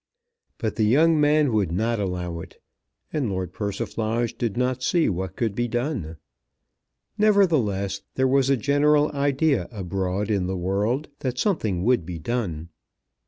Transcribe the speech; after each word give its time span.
But 0.57 0.77
the 0.77 0.83
young 0.85 1.21
man 1.21 1.53
would 1.53 1.71
not 1.71 1.99
allow 1.99 2.39
it, 2.39 2.57
and 3.13 3.29
Lord 3.29 3.53
Persiflage 3.53 4.35
did 4.35 4.57
not 4.57 4.81
see 4.81 5.09
what 5.09 5.35
could 5.35 5.53
be 5.53 5.67
done. 5.67 6.17
Nevertheless 7.19 8.01
there 8.15 8.27
was 8.27 8.49
a 8.49 8.57
general 8.57 9.11
idea 9.11 9.67
abroad 9.71 10.31
in 10.31 10.47
the 10.47 10.57
world 10.57 11.09
that 11.19 11.37
something 11.37 11.83
would 11.83 12.03
be 12.03 12.17
done. 12.17 12.69